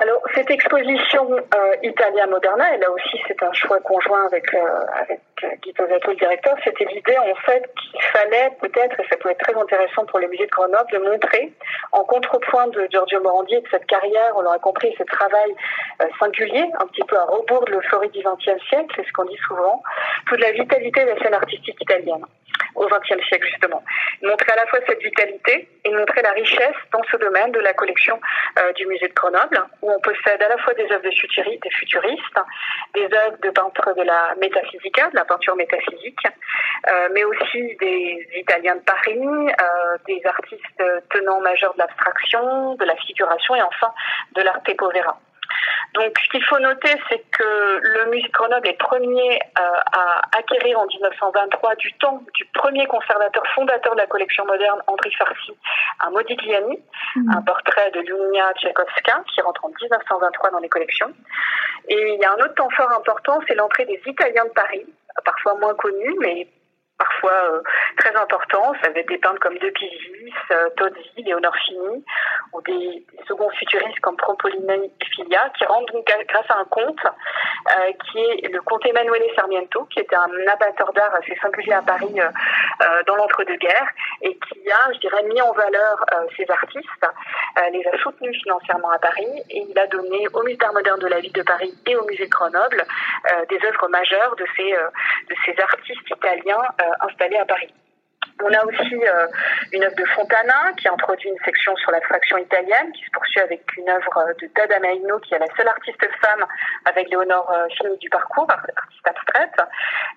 Alors, 0.01 0.19
cette 0.33 0.49
exposition 0.49 1.31
euh, 1.31 1.75
Italia 1.83 2.25
Moderna, 2.25 2.73
et 2.73 2.79
là 2.79 2.89
aussi 2.89 3.21
c'est 3.27 3.43
un 3.43 3.53
choix 3.53 3.79
conjoint 3.81 4.25
avec, 4.25 4.51
euh, 4.55 4.59
avec 4.95 5.21
euh, 5.43 5.47
Guy 5.61 5.73
Posato, 5.73 6.09
le 6.09 6.17
directeur, 6.17 6.55
c'était 6.63 6.85
l'idée 6.85 7.17
en 7.19 7.35
fait 7.35 7.63
qu'il 7.79 8.01
fallait 8.01 8.49
peut-être, 8.59 8.99
et 8.99 9.07
ça 9.07 9.17
peut 9.17 9.29
être 9.29 9.37
très 9.37 9.53
intéressant 9.53 10.03
pour 10.05 10.17
le 10.17 10.27
musée 10.27 10.47
de 10.47 10.49
Grenoble, 10.49 10.91
de 10.91 10.97
montrer 10.97 11.53
en 11.91 12.03
contrepoint 12.03 12.67
de 12.67 12.87
Giorgio 12.89 13.21
Morandi 13.21 13.55
et 13.55 13.61
de 13.61 13.67
cette 13.69 13.85
carrière, 13.85 14.31
on 14.35 14.41
l'aura 14.41 14.59
compris, 14.59 14.93
ce 14.97 15.03
travail 15.03 15.53
euh, 16.01 16.05
singulier, 16.19 16.65
un 16.79 16.87
petit 16.87 17.03
peu 17.03 17.17
à 17.17 17.25
rebours 17.25 17.65
de 17.65 17.71
l'euphorie 17.71 18.09
du 18.09 18.19
XXe 18.19 18.63
siècle, 18.69 18.93
c'est 18.95 19.05
ce 19.05 19.11
qu'on 19.13 19.25
dit 19.25 19.39
souvent, 19.47 19.81
toute 20.27 20.39
la 20.39 20.51
vitalité 20.51 21.03
de 21.03 21.09
la 21.09 21.19
scène 21.19 21.33
artistique 21.33 21.77
italienne 21.81 22.25
au 22.75 22.87
XXe 22.87 23.23
siècle 23.27 23.47
justement. 23.47 23.83
Montrer 24.21 24.51
à 24.53 24.55
la 24.55 24.65
fois 24.67 24.79
cette 24.87 25.01
vitalité 25.01 25.67
et 25.83 25.91
montrer 25.91 26.21
la 26.21 26.31
richesse 26.31 26.75
dans 26.93 27.01
ce 27.09 27.17
domaine 27.17 27.51
de 27.51 27.59
la 27.59 27.73
collection 27.73 28.19
euh, 28.59 28.71
du 28.73 28.85
musée 28.85 29.07
de 29.07 29.13
Grenoble, 29.13 29.61
où 29.81 29.91
on 29.91 29.99
possède 29.99 30.41
à 30.41 30.49
la 30.49 30.57
fois 30.57 30.73
des 30.73 30.83
œuvres 30.91 31.03
de 31.03 31.11
futuristes, 31.11 31.63
des 31.63 31.71
futuristes, 31.71 32.39
des 32.93 33.05
œuvres 33.05 33.37
de 33.41 33.49
peintres 33.49 33.93
de 33.95 34.03
la 34.03 34.35
métaphysica, 34.39 35.09
de 35.09 35.15
la 35.15 35.25
peinture 35.25 35.55
métaphysique, 35.55 36.25
euh, 36.89 37.09
mais 37.13 37.23
aussi 37.23 37.75
des 37.79 38.27
Italiens 38.35 38.75
de 38.75 38.81
Paris, 38.81 39.19
des 40.07 40.21
artistes 40.25 40.83
tenants 41.09 41.41
majeurs 41.41 41.73
de 41.73 41.79
l'abstraction, 41.81 42.75
de 42.75 42.85
la 42.85 42.95
figuration 42.95 43.55
et 43.55 43.61
enfin 43.61 43.93
de 44.35 44.41
l'arte 44.41 44.75
povera. 44.77 45.17
Donc, 45.93 46.17
ce 46.23 46.29
qu'il 46.29 46.43
faut 46.45 46.59
noter, 46.59 46.93
c'est 47.09 47.23
que 47.31 47.79
le 47.81 48.09
musée 48.11 48.29
Grenoble 48.33 48.67
est 48.67 48.77
premier 48.77 49.39
euh, 49.59 49.79
à 49.91 50.21
acquérir 50.37 50.79
en 50.79 50.85
1923 50.85 51.75
du 51.75 51.91
temps 51.93 52.23
du 52.33 52.45
premier 52.53 52.85
conservateur 52.87 53.43
fondateur 53.53 53.93
de 53.95 53.99
la 53.99 54.07
collection 54.07 54.45
moderne, 54.45 54.81
André 54.87 55.11
Farsi, 55.17 55.51
un 56.05 56.11
Modigliani, 56.11 56.79
mmh. 57.15 57.31
un 57.35 57.41
portrait 57.41 57.91
de 57.91 57.99
Lunia 57.99 58.53
Tchaikovska, 58.53 59.23
qui 59.33 59.41
rentre 59.41 59.65
en 59.65 59.69
1923 59.69 60.51
dans 60.51 60.59
les 60.59 60.69
collections. 60.69 61.11
Et 61.89 62.13
il 62.13 62.21
y 62.21 62.25
a 62.25 62.31
un 62.31 62.37
autre 62.37 62.55
temps 62.55 62.69
fort 62.69 62.91
important, 62.91 63.39
c'est 63.47 63.55
l'entrée 63.55 63.85
des 63.85 64.01
Italiens 64.05 64.45
de 64.45 64.51
Paris, 64.51 64.85
parfois 65.25 65.55
moins 65.55 65.73
connus, 65.75 66.15
mais 66.21 66.47
euh, 67.29 67.61
très 67.97 68.15
importants. 68.15 68.73
Ça 68.81 68.89
avait 68.89 69.03
des 69.03 69.17
peintres 69.17 69.39
comme 69.39 69.57
De 69.57 69.69
Pisis, 69.69 70.33
euh, 70.51 70.69
Tozzi, 70.77 71.23
Léonore 71.23 71.55
Fini, 71.65 72.03
ou 72.53 72.61
des, 72.61 73.05
seconds 73.27 73.49
futuristes 73.51 73.99
comme 74.01 74.17
Propolina 74.17 74.73
Filia, 75.13 75.49
qui 75.57 75.65
rendent 75.65 75.85
donc 75.93 76.05
grâce 76.27 76.49
à 76.49 76.59
un 76.59 76.65
conte 76.65 77.05
euh, 77.05 77.91
qui 78.11 78.19
est 78.19 78.51
le 78.51 78.61
comte 78.61 78.85
Emanuele 78.85 79.23
Sarmiento, 79.35 79.85
qui 79.85 79.99
était 79.99 80.15
un 80.15 80.29
abatteur 80.51 80.91
d'art 80.93 81.13
assez 81.15 81.35
singulier 81.41 81.73
à 81.73 81.81
Paris 81.81 82.15
dans 83.07 83.15
l'entre-deux-guerres, 83.15 83.89
et 84.21 84.33
qui 84.35 84.71
a, 84.71 84.93
je 84.93 84.99
dirais, 84.99 85.23
mis 85.23 85.41
en 85.41 85.51
valeur 85.53 86.05
ces 86.35 86.49
artistes, 86.49 87.05
les 87.71 87.85
a 87.87 87.97
soutenus 87.99 88.35
financièrement 88.41 88.89
à 88.89 88.99
Paris, 88.99 89.43
et 89.49 89.65
il 89.69 89.77
a 89.77 89.87
donné 89.87 90.27
au 90.33 90.43
musée 90.43 90.57
d'art 90.57 90.73
moderne 90.73 90.99
de 90.99 91.07
la 91.07 91.19
ville 91.19 91.33
de 91.33 91.43
Paris 91.43 91.73
et 91.85 91.95
au 91.95 92.05
musée 92.05 92.25
de 92.25 92.29
Grenoble 92.29 92.83
des 93.49 93.59
œuvres 93.65 93.87
majeures 93.89 94.35
de 94.35 94.45
ces, 94.57 94.71
de 94.71 95.35
ces 95.45 95.61
artistes 95.61 96.09
italiens 96.09 96.63
installé 97.01 97.37
à 97.37 97.45
Paris. 97.45 97.71
On 98.43 98.53
a 98.53 98.65
aussi 98.65 98.95
euh, 98.95 99.27
une 99.71 99.83
œuvre 99.83 99.95
de 99.95 100.05
Fontana 100.05 100.73
qui 100.77 100.87
introduit 100.87 101.29
une 101.29 101.43
section 101.45 101.75
sur 101.75 101.91
l'abstraction 101.91 102.37
italienne 102.37 102.91
qui 102.93 103.03
se 103.03 103.11
poursuit 103.11 103.41
avec 103.41 103.61
une 103.77 103.89
œuvre 103.89 104.33
de 104.41 104.49
Dada 104.55 104.79
Maino 104.79 105.19
qui 105.19 105.33
est 105.33 105.39
la 105.39 105.47
seule 105.55 105.67
artiste 105.67 106.05
femme 106.21 106.45
avec 106.85 107.09
Léonore 107.09 107.51
euh, 107.51 107.67
Fini 107.77 107.97
du 107.97 108.09
parcours, 108.09 108.47
artiste 108.49 109.07
abstraite. 109.07 109.61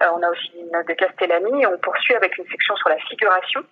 Euh, 0.02 0.06
on 0.14 0.22
a 0.22 0.30
aussi 0.30 0.52
une 0.58 0.74
œuvre 0.74 0.86
de 0.86 0.94
Castellani 0.94 1.62
et 1.62 1.66
on 1.66 1.78
poursuit 1.78 2.14
avec 2.14 2.36
une 2.38 2.46
section 2.48 2.76
sur 2.76 2.88
la 2.88 2.96
figuration 2.96 3.62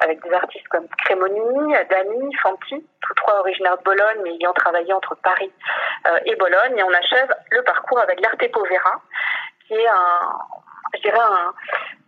avec 0.00 0.22
des 0.22 0.32
artistes 0.32 0.68
comme 0.68 0.86
Cremoni, 1.04 1.74
Dani, 1.88 2.34
Fanti, 2.42 2.86
tous 3.00 3.14
trois 3.14 3.38
originaires 3.40 3.78
de 3.78 3.84
Bologne 3.84 4.20
mais 4.22 4.34
ayant 4.34 4.52
travaillé 4.52 4.92
entre 4.92 5.14
Paris 5.16 5.52
et 6.26 6.36
Bologne. 6.36 6.76
Et 6.76 6.82
on 6.82 6.92
achève 6.92 7.34
le 7.50 7.62
parcours 7.62 8.00
avec 8.00 8.20
l'Arte 8.20 8.50
Povera 8.50 9.00
qui 9.66 9.74
est 9.74 9.88
un, 9.88 10.38
je 10.94 11.00
dirais, 11.00 11.18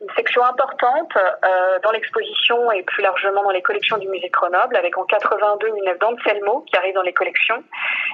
une 0.01 0.11
section 0.15 0.45
importante 0.45 1.17
euh, 1.17 1.79
dans 1.83 1.91
l'exposition 1.91 2.71
et 2.73 2.83
plus 2.83 3.03
largement 3.03 3.43
dans 3.43 3.51
les 3.51 3.63
collections 3.63 3.97
du 3.97 4.09
musée 4.09 4.29
Grenoble, 4.29 4.77
avec 4.77 4.97
en 4.99 5.05
82 5.05 5.69
une 5.69 5.89
œuvre 5.89 5.99
d'Anselmo 5.99 6.65
qui 6.69 6.77
arrive 6.77 6.95
dans 6.95 7.03
les 7.03 7.15
collections 7.15 7.65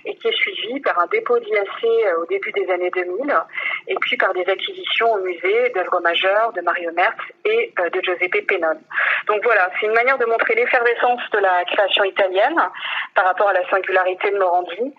et 0.04 0.14
qui 0.14 0.28
est 0.28 0.36
suivie 0.36 0.80
par 0.80 0.98
un 1.00 1.06
dépôt 1.06 1.38
d'IAC 1.40 1.68
euh, 1.84 2.22
au 2.22 2.26
début 2.26 2.52
des 2.52 2.70
années 2.70 2.90
2000 2.90 3.36
et 3.88 3.94
puis 3.96 4.16
par 4.16 4.32
des 4.32 4.44
acquisitions 4.48 5.12
au 5.12 5.20
musée 5.22 5.70
d'œuvres 5.70 6.00
majeures 6.00 6.52
de 6.52 6.60
Mario 6.60 6.92
Merz 6.92 7.16
et 7.44 7.72
euh, 7.80 7.90
de 7.90 8.00
Giuseppe 8.00 8.46
Pennone. 8.46 8.80
Donc 9.26 9.42
voilà, 9.42 9.68
c'est 9.80 9.86
une 9.86 9.94
manière 9.94 10.18
de 10.18 10.26
montrer 10.26 10.54
l'effervescence 10.54 11.22
de 11.32 11.38
la 11.38 11.64
création 11.64 12.04
italienne 12.04 12.60
par 13.14 13.24
rapport 13.24 13.48
à 13.48 13.54
la 13.54 13.68
singularité 13.68 14.30
de 14.30 14.38
Morandi 14.38 14.94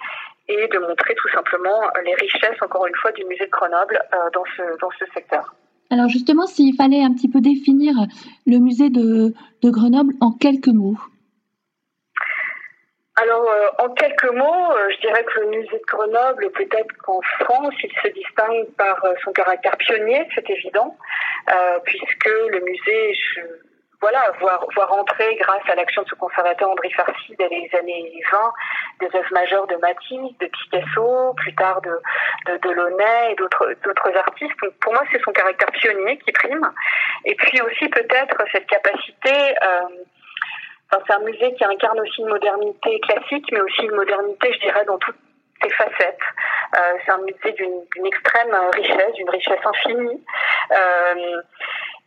et 0.50 0.68
de 0.68 0.80
montrer 0.80 1.16
tout 1.16 1.30
simplement 1.30 1.90
les 2.04 2.16
richesses, 2.16 2.62
encore 2.62 2.86
une 2.86 2.96
fois, 2.96 3.14
du 3.14 3.24
musée 3.24 3.46
de 3.46 3.52
Grenoble 3.52 3.98
dans, 4.34 4.44
ce, 4.58 4.78
dans 4.80 4.92
ce 5.00 5.06
secteur. 5.14 5.54
Alors 5.94 6.10
justement, 6.10 6.48
s'il 6.48 6.76
fallait 6.76 7.04
un 7.04 7.14
petit 7.14 7.30
peu 7.30 7.40
définir 7.40 7.94
le 8.48 8.58
musée 8.58 8.90
de, 8.90 9.32
Grenoble 9.64 10.16
en 10.22 10.32
quelques 10.32 10.74
mots. 10.74 10.98
Alors, 13.16 13.48
euh, 13.48 13.86
en 13.86 13.90
quelques 13.90 14.34
mots, 14.34 14.72
euh, 14.72 14.90
je 14.90 15.02
dirais 15.02 15.24
que 15.24 15.40
le 15.42 15.50
musée 15.52 15.78
de 15.78 15.86
Grenoble, 15.86 16.50
peut-être 16.54 16.98
qu'en 17.04 17.22
France, 17.40 17.76
il 17.84 17.92
se 18.02 18.08
distingue 18.08 18.66
par 18.76 19.06
euh, 19.06 19.14
son 19.24 19.32
caractère 19.34 19.78
pionnier, 19.78 20.28
c'est 20.34 20.50
évident, 20.50 20.98
puisque 21.86 22.26
le 22.26 22.60
musée, 22.62 23.14
voilà, 24.04 24.34
voir, 24.42 24.92
entrer 25.00 25.34
grâce 25.36 25.64
à 25.70 25.76
l'action 25.76 26.04
de 26.04 26.10
ce 26.10 26.16
conservateur 26.16 26.70
André 26.70 26.90
Farcy 26.90 27.36
dès 27.40 27.48
les 27.48 27.70
années 27.80 28.12
20 28.30 28.54
des 29.00 29.18
œuvres 29.18 29.32
majeures 29.32 29.66
de 29.68 29.78
Matisse, 29.78 30.38
de 30.40 30.48
Picasso, 30.48 31.34
plus 31.38 31.56
tard 31.56 31.80
de, 31.82 32.02
de 32.48 32.58
Delaunay 32.58 33.32
et 33.32 33.36
d'autres 33.36 34.18
artistes. 34.18 34.60
Donc 34.62 34.74
pour 34.82 34.92
moi, 34.92 35.04
c'est 35.10 35.22
son 35.24 35.32
caractère 35.32 35.72
pionnier 35.72 36.18
qui 36.18 36.34
prime. 36.34 36.70
Et 37.24 37.34
puis 37.36 37.62
aussi 37.62 37.88
peut-être 37.88 38.44
cette 38.52 38.68
capacité. 38.68 39.56
Euh, 39.64 40.04
c'est 41.08 41.14
un 41.14 41.20
musée 41.20 41.54
qui 41.54 41.64
incarne 41.64 42.00
aussi 42.02 42.22
une 42.22 42.28
modernité 42.28 43.00
classique, 43.00 43.50
mais 43.54 43.62
aussi 43.62 43.84
une 43.84 43.96
modernité, 43.96 44.52
je 44.54 44.60
dirais, 44.60 44.84
dans 44.86 44.98
toutes 44.98 45.16
ses 45.64 45.70
facettes. 45.70 46.20
Euh, 46.76 46.94
c'est 47.06 47.12
un 47.14 47.20
musée 47.20 47.54
d'une 47.54 48.06
extrême 48.06 48.54
richesse, 48.76 49.14
d'une 49.14 49.30
richesse 49.30 49.66
infinie. 49.66 50.22
Euh, 50.72 51.42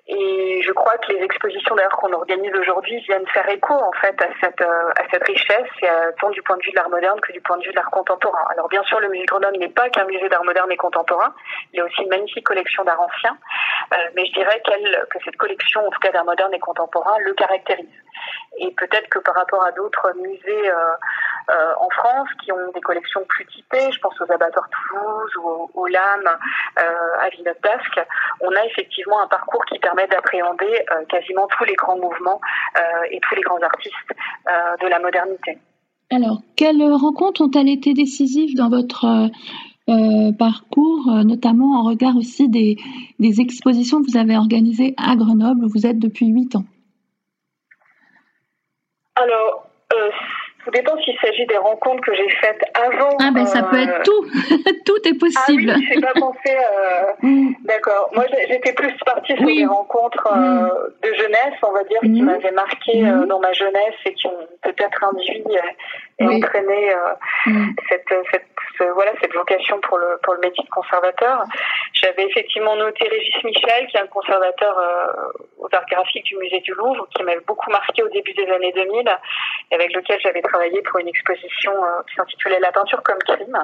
et 0.09 0.63
je 0.63 0.73
crois 0.73 0.97
que 0.99 1.13
les 1.13 1.21
expositions 1.23 1.75
d'ailleurs 1.75 1.97
qu'on 1.97 2.13
organise 2.13 2.55
aujourd'hui 2.55 3.01
viennent 3.01 3.27
faire 3.27 3.49
écho 3.49 3.75
en 3.75 3.91
fait 4.01 4.15
à 4.23 4.29
cette 4.41 4.61
euh, 4.61 4.91
à 4.97 5.03
cette 5.11 5.25
richesse, 5.25 5.69
et 5.83 5.89
tant 6.21 6.31
du 6.31 6.43
point 6.43 6.57
de 6.57 6.63
vue 6.63 6.71
de 6.71 6.77
l'art 6.77 6.91
moderne 6.91 7.21
que 7.21 7.33
du 7.33 7.41
point 7.41 7.57
de 7.57 7.65
vue 7.65 7.71
de 7.71 7.77
l'art 7.77 7.91
contemporain. 7.91 8.45
Alors 8.51 8.69
bien 8.69 8.85
sûr, 8.85 9.01
le 9.01 9.09
musée 9.09 9.27
Grenoble 9.27 9.59
n'est 9.59 9.69
pas 9.69 9.91
qu'un 9.91 10.05
musée 10.05 10.29
d'art 10.29 10.45
moderne 10.45 10.71
et 10.71 10.77
contemporain. 10.77 11.35
Il 11.73 11.79
y 11.79 11.81
a 11.81 11.85
aussi 11.85 12.03
une 12.03 12.09
magnifique 12.09 12.47
collection 12.47 12.85
d'art 12.85 13.01
ancien, 13.01 13.37
euh, 13.95 13.97
mais 14.15 14.27
je 14.27 14.33
dirais 14.33 14.63
qu'elle 14.65 15.07
que 15.11 15.19
cette 15.25 15.37
collection, 15.37 15.85
en 15.85 15.91
tout 15.91 16.01
cas 16.01 16.13
d'art 16.13 16.25
moderne 16.25 16.55
et 16.55 16.61
contemporain, 16.61 17.19
le 17.21 17.35
caractérise. 17.35 17.87
Et 18.59 18.71
peut-être 18.73 19.09
que 19.09 19.19
par 19.19 19.35
rapport 19.35 19.65
à 19.65 19.73
d'autres 19.73 20.13
musées 20.17 20.71
euh, 20.71 20.95
euh, 21.51 21.73
en 21.79 21.89
France 21.91 22.29
qui 22.43 22.53
ont 22.53 22.73
des 22.75 22.81
collections 22.81 23.23
plus 23.29 23.47
typées, 23.47 23.91
je 23.91 24.01
pense 24.01 24.15
aux 24.21 24.33
abattoirs 24.33 24.69
Toulouse 24.71 25.31
ou 25.43 25.71
aux, 25.75 25.87
Lames 25.87 26.39
euh, 26.79 26.83
à 27.21 27.29
Villeneuve 27.31 27.61
d'Ascq, 27.63 28.07
on 28.41 28.51
a 28.51 28.65
effectivement 28.67 29.21
un 29.21 29.29
parcours 29.29 29.65
qui 29.67 29.79
permet 29.79 30.07
d'appréhender 30.09 30.85
quasiment 31.09 31.47
tous 31.57 31.65
les 31.65 31.75
grands 31.75 31.97
mouvements 31.97 32.41
et 33.11 33.21
tous 33.21 33.35
les 33.35 33.43
grands 33.43 33.61
artistes 33.61 34.13
de 34.47 34.87
la 34.89 34.99
modernité. 34.99 35.59
Alors, 36.11 36.41
quelles 36.57 36.83
rencontres 36.83 37.43
ont-elles 37.43 37.69
été 37.69 37.95
décisives 37.95 38.57
dans 38.57 38.69
votre 38.69 39.31
parcours, 40.39 41.07
notamment 41.25 41.81
en 41.81 41.83
regard 41.85 42.17
aussi 42.17 42.49
des, 42.49 42.77
des, 43.19 43.41
expositions 43.41 44.03
que 44.03 44.11
vous 44.11 44.19
avez 44.19 44.37
organisées 44.37 44.95
à 44.97 45.15
Grenoble, 45.17 45.65
où 45.65 45.69
vous 45.69 45.87
êtes 45.87 45.99
depuis 45.99 46.27
huit 46.27 46.57
ans? 46.57 46.65
Alors, 49.17 49.67
euh, 49.95 50.11
tout 50.67 50.73
dépend 50.73 51.01
s'il 51.01 51.17
s'agit 51.19 51.47
des 51.47 51.59
rencontres 51.59 52.03
que 52.03 52.15
j'ai 52.15 52.29
faites 52.29 52.63
avant. 52.75 53.17
Ah 53.21 53.31
ben 53.33 53.47
ça 53.47 53.63
peut 53.63 53.81
être 53.81 54.01
euh, 54.01 54.03
tout, 54.05 54.25
tout 54.85 55.09
est 55.09 55.19
possible. 55.19 55.71
Ah 55.71 55.79
oui, 55.79 55.89
j'ai 55.93 56.01
pas 56.01 56.13
pensé. 56.15 56.51
Euh, 56.51 57.13
mm. 57.23 57.55
D'accord. 57.65 58.11
Moi 58.15 58.25
j'étais 58.49 58.73
plus 58.73 58.93
partie 59.05 59.37
sur 59.37 59.47
des 59.47 59.65
rencontres 59.65 60.29
mm. 60.35 60.71
de 61.05 61.15
jeunesse, 61.15 61.55
on 61.63 61.73
va 61.73 61.85
dire, 61.85 62.01
qui 62.01 62.21
mm. 62.21 62.25
m'avaient 62.25 62.51
marqué 62.51 63.03
dans 63.29 63.39
ma 63.39 63.53
jeunesse 63.53 63.95
et 64.07 64.15
qui 64.15 64.27
ont 64.27 64.47
peut-être 64.63 65.05
induit 65.05 65.45
et 66.19 66.27
entraîné 66.27 66.93
cette, 67.89 68.13
cette 68.33 68.47
voilà 68.95 69.13
cette 69.21 69.33
vocation 69.35 69.81
pour 69.81 69.99
le 69.99 70.19
pour 70.23 70.35
le 70.35 70.41
métier 70.41 70.65
de 70.65 70.71
conservateur. 70.71 71.45
J'avais 71.93 72.25
effectivement 72.25 72.77
noté 72.77 73.09
Régis 73.09 73.43
Michel, 73.45 73.87
qui 73.89 73.97
est 73.97 74.01
un 74.01 74.07
conservateur 74.07 74.79
euh, 74.79 75.13
aux 75.59 75.69
arts 75.73 75.87
graphiques 75.91 76.25
du 76.25 76.37
musée 76.37 76.61
du 76.61 76.73
Louvre, 76.73 77.07
qui 77.15 77.23
m'avait 77.23 77.41
beaucoup 77.47 77.71
marqué 77.71 78.03
au 78.03 78.09
début 78.09 78.33
des 78.35 78.47
années 78.51 78.73
2000, 78.73 79.01
et 79.01 79.15
avec 79.73 79.93
lequel 79.95 80.21
j'avais 80.21 80.43
travaillé 80.43 80.81
pour 80.83 81.01
une 81.01 81.09
exposition 81.09 81.73
euh, 81.73 82.03
qui 82.09 82.15
s'intitulait 82.15 82.61
La 82.61 82.73
peinture 82.73 83.03
comme 83.03 83.19
crime, 83.19 83.59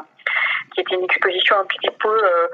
qui 0.74 0.80
était 0.80 0.94
une 0.94 1.04
exposition 1.04 1.56
un 1.56 1.64
petit 1.64 1.90
peu 1.98 2.24
euh, 2.24 2.46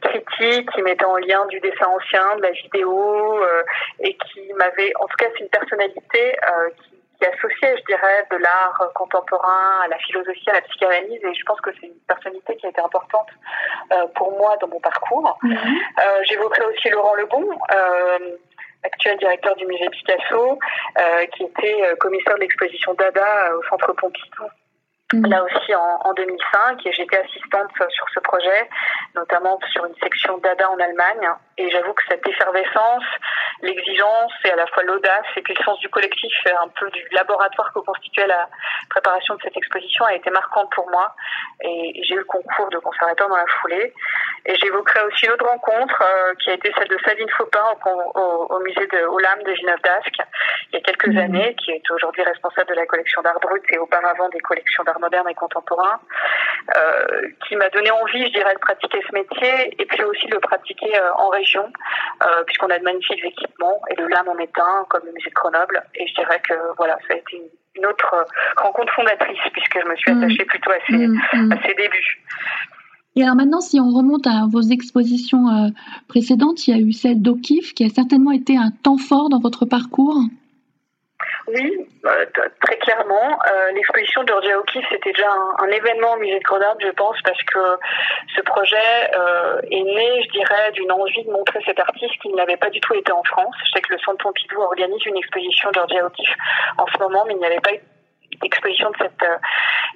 critique, 0.00 0.70
qui 0.72 0.82
mettait 0.82 1.04
en 1.04 1.16
lien 1.16 1.46
du 1.46 1.60
dessin 1.60 1.86
ancien, 1.86 2.36
de 2.36 2.42
la 2.42 2.50
vidéo, 2.50 3.40
et 4.00 4.16
qui 4.16 4.52
m'avait, 4.54 4.92
en 5.00 5.06
tout 5.06 5.16
cas, 5.16 5.26
c'est 5.34 5.44
une 5.44 5.50
personnalité 5.50 6.36
qui 6.82 6.96
qui 7.18 7.26
associait, 7.26 7.76
je 7.78 7.84
dirais, 7.84 8.26
de 8.30 8.36
l'art 8.36 8.90
contemporain 8.94 9.80
à 9.84 9.88
la 9.88 9.98
philosophie, 9.98 10.50
à 10.50 10.54
la 10.54 10.60
psychanalyse. 10.62 11.20
Et 11.24 11.34
je 11.34 11.44
pense 11.44 11.60
que 11.60 11.70
c'est 11.80 11.86
une 11.86 12.00
personnalité 12.06 12.56
qui 12.56 12.66
a 12.66 12.70
été 12.70 12.80
importante 12.80 13.28
euh, 13.92 14.06
pour 14.14 14.32
moi 14.32 14.56
dans 14.60 14.68
mon 14.68 14.80
parcours. 14.80 15.38
Mhm. 15.42 15.56
Euh, 15.56 16.22
j'évoquerai 16.24 16.66
aussi 16.66 16.88
Laurent 16.90 17.14
Lebon. 17.14 17.48
Euh, 17.72 18.36
actuel 18.82 19.18
directeur 19.18 19.56
du 19.56 19.66
musée 19.66 19.88
Picasso, 19.90 20.58
qui 21.34 21.44
était 21.44 21.96
commissaire 21.98 22.34
de 22.36 22.40
l'exposition 22.40 22.94
Dada 22.94 23.56
au 23.56 23.62
Centre 23.64 23.92
Pompidou 23.94 24.44
mhm. 25.12 25.26
là 25.26 25.44
aussi 25.44 25.74
en, 25.74 26.00
en 26.04 26.12
2005 26.14 26.86
et 26.86 26.92
j'étais 26.92 27.18
assistante 27.18 27.70
sur 27.90 28.06
ce 28.14 28.20
projet, 28.20 28.68
notamment 29.14 29.58
sur 29.72 29.84
une 29.86 29.94
section 30.02 30.38
Dada 30.38 30.70
en 30.70 30.78
Allemagne. 30.78 31.28
Et 31.58 31.70
j'avoue 31.70 31.94
que 31.94 32.02
cette 32.08 32.26
effervescence, 32.26 33.04
l'exigence 33.62 34.32
et 34.44 34.50
à 34.50 34.56
la 34.56 34.66
fois 34.66 34.82
l'audace 34.82 35.26
et 35.36 35.42
puis 35.42 35.54
le 35.58 35.64
sens 35.64 35.78
du 35.78 35.88
collectif, 35.88 36.32
un 36.46 36.68
peu 36.68 36.90
du 36.90 37.02
laboratoire 37.12 37.72
que 37.72 37.80
constituait 37.80 38.26
la 38.26 38.48
préparation 38.90 39.34
de 39.36 39.42
cette 39.42 39.56
exposition 39.56 40.04
a 40.04 40.14
été 40.14 40.30
marquante 40.30 40.70
pour 40.74 40.88
moi. 40.90 41.14
Et 41.62 42.02
j'ai 42.04 42.14
eu 42.14 42.18
le 42.18 42.24
concours 42.24 42.68
de 42.70 42.78
conservateur 42.78 43.28
dans 43.28 43.36
la 43.36 43.46
foulée. 43.60 43.94
Et 44.44 44.54
j'évoquerai 44.56 45.02
aussi 45.04 45.26
une 45.26 45.32
autre 45.32 45.46
rencontre 45.46 46.02
euh, 46.02 46.34
qui 46.42 46.50
a 46.50 46.54
été 46.54 46.72
celle 46.76 46.88
de 46.88 46.98
Sabine 47.04 47.30
Faupin 47.30 47.64
au, 48.14 48.60
musée 48.60 48.86
de 48.86 49.04
Olam 49.06 49.42
de 49.42 49.54
Gineuve 49.54 49.80
d'Ascq 49.82 50.14
il 50.72 50.74
y 50.74 50.78
a 50.78 50.80
quelques 50.80 51.08
mmh. 51.08 51.18
années, 51.18 51.56
qui 51.62 51.70
est 51.70 51.90
aujourd'hui 51.90 52.22
responsable 52.22 52.68
de 52.68 52.74
la 52.74 52.86
collection 52.86 53.22
d'art 53.22 53.38
brut 53.40 53.62
et 53.70 53.78
auparavant 53.78 54.28
des 54.30 54.40
collections 54.40 54.82
d'art 54.84 54.98
moderne 54.98 55.28
et 55.28 55.34
contemporain, 55.34 56.00
euh, 56.76 57.28
qui 57.46 57.56
m'a 57.56 57.68
donné 57.70 57.90
envie, 57.90 58.26
je 58.26 58.32
dirais, 58.32 58.54
de 58.54 58.58
pratiquer 58.58 59.00
ce 59.08 59.14
métier 59.14 59.74
et 59.80 59.86
puis 59.86 60.02
aussi 60.04 60.26
de 60.26 60.34
le 60.34 60.40
pratiquer 60.40 60.98
euh, 60.98 61.12
en 61.14 61.28
région, 61.28 61.45
puisqu'on 62.46 62.70
a 62.70 62.78
de 62.78 62.84
magnifiques 62.84 63.24
équipements 63.24 63.80
et 63.90 63.94
de 63.94 64.04
l'âme 64.06 64.28
en 64.28 64.38
est 64.38 64.58
un, 64.58 64.84
comme 64.88 65.04
le 65.06 65.12
musée 65.12 65.30
de 65.30 65.34
Grenoble. 65.34 65.82
Et 65.94 66.06
je 66.06 66.14
dirais 66.14 66.40
que 66.48 66.54
voilà, 66.76 66.98
ça 67.08 67.14
a 67.14 67.16
été 67.16 67.42
une, 67.76 67.86
autre 67.86 68.26
rencontre 68.56 68.92
fondatrice 68.94 69.38
puisque 69.52 69.78
je 69.82 69.88
me 69.88 69.96
suis 69.96 70.12
mmh. 70.12 70.22
attachée 70.22 70.44
plutôt 70.46 70.70
à 70.70 70.78
ses, 70.88 71.06
mmh. 71.06 71.52
à 71.52 71.62
ses 71.62 71.74
débuts. 71.74 72.22
Et 73.16 73.22
alors 73.22 73.34
maintenant, 73.34 73.60
si 73.60 73.80
on 73.80 73.88
remonte 73.88 74.26
à 74.26 74.44
vos 74.46 74.60
expositions 74.60 75.48
euh, 75.48 75.68
précédentes, 76.06 76.68
il 76.68 76.76
y 76.76 76.78
a 76.78 76.80
eu 76.80 76.92
celle 76.92 77.22
d'O'Keeffe 77.22 77.72
qui 77.72 77.84
a 77.84 77.88
certainement 77.88 78.30
été 78.30 78.58
un 78.58 78.70
temps 78.70 78.98
fort 78.98 79.30
dans 79.30 79.40
votre 79.40 79.64
parcours. 79.64 80.20
Oui, 81.48 81.88
euh, 82.04 82.26
très 82.60 82.76
clairement. 82.78 83.38
Euh, 83.46 83.72
l'exposition 83.72 84.22
de 84.24 84.28
Georgia 84.28 84.58
O'Keeffe, 84.58 84.84
c'était 84.90 85.12
déjà 85.12 85.30
un, 85.58 85.68
événement 85.68 86.14
au 86.14 86.16
musée 86.16 86.38
de 86.38 86.44
Grenoble, 86.44 86.82
je 86.82 86.90
pense, 86.90 87.16
parce 87.22 87.42
que 87.42 87.78
ce 88.34 88.40
projet 88.42 88.76
est 89.70 89.82
né, 89.82 90.22
je 90.24 90.30
dirais, 90.30 90.72
d'une 90.72 90.90
envie 90.90 91.24
de 91.24 91.30
montrer 91.30 91.60
cet 91.64 91.78
artiste 91.78 92.18
qui 92.22 92.32
n'avait 92.32 92.56
pas 92.56 92.70
du 92.70 92.80
tout 92.80 92.94
été 92.94 93.12
en 93.12 93.22
France. 93.24 93.54
Je 93.64 93.72
sais 93.72 93.80
que 93.80 93.92
le 93.92 93.98
Centre 94.00 94.18
Pompidou 94.18 94.60
organise 94.60 95.04
une 95.06 95.16
exposition 95.16 95.70
de 95.70 95.74
Georgia 95.74 96.06
O'Keeffe 96.06 96.36
en 96.78 96.86
ce 96.86 96.98
moment, 96.98 97.24
mais 97.26 97.34
il 97.34 97.38
n'y 97.38 97.46
avait 97.46 97.60
pas 97.60 97.74
eu 97.74 97.80
d'exposition 98.40 98.90
de 98.90 98.96
cette 99.00 99.24